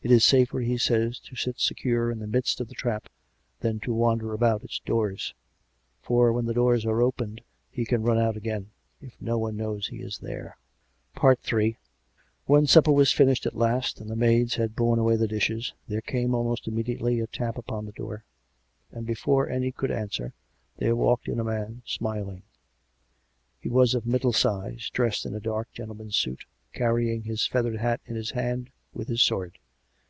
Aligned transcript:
It 0.00 0.12
is 0.12 0.22
safer, 0.24 0.60
he 0.60 0.78
says, 0.78 1.18
to 1.18 1.34
sit 1.36 1.58
secure 1.58 2.08
in 2.10 2.20
the 2.20 2.28
midst 2.28 2.60
of 2.60 2.68
the 2.68 2.74
trap, 2.74 3.08
than 3.60 3.80
to 3.80 3.92
wander 3.92 4.32
about 4.32 4.62
its 4.62 4.78
doors; 4.78 5.34
for 6.00 6.32
when 6.32 6.46
the 6.46 6.54
doors 6.54 6.86
are 6.86 7.02
opened 7.02 7.42
he 7.68 7.84
can 7.84 8.04
run 8.04 8.18
out 8.18 8.36
again, 8.36 8.70
if 9.02 9.20
no 9.20 9.36
one 9.38 9.56
knows 9.56 9.88
he 9.88 9.96
is 9.98 10.18
there...." 10.20 10.56
Ill 11.22 11.72
When 12.46 12.66
supper 12.68 12.92
was 12.92 13.12
finished 13.12 13.44
at 13.44 13.56
last, 13.56 14.00
and 14.00 14.08
the 14.08 14.14
maids 14.16 14.54
had 14.54 14.76
borne 14.76 15.00
away 15.00 15.16
the 15.16 15.26
dishes, 15.28 15.74
there 15.88 16.00
came 16.00 16.32
almost 16.32 16.68
immediately 16.68 17.18
a 17.20 17.26
tap 17.26 17.58
upon 17.58 17.84
the 17.84 17.92
door; 17.92 18.24
and 18.92 19.04
before 19.04 19.50
any 19.50 19.72
could 19.72 19.90
answer, 19.90 20.32
there 20.76 20.96
walked 20.96 21.28
in 21.28 21.40
a 21.40 21.44
man, 21.44 21.82
smiling. 21.84 22.44
He 23.58 23.68
was 23.68 23.94
of 23.94 24.06
middle 24.06 24.32
size, 24.32 24.88
dressed 24.90 25.26
in 25.26 25.34
a 25.34 25.40
dark, 25.40 25.72
gentleman's 25.72 26.16
suit, 26.16 26.44
carrying 26.72 27.24
his 27.24 27.46
feathered 27.48 27.76
hat 27.76 28.00
in 28.06 28.14
his 28.14 28.30
hand, 28.30 28.70
with 28.94 29.08
his 29.08 29.20
sword. 29.22 29.58